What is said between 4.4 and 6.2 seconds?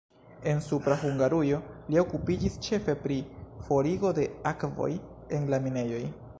akvoj en la minejoj.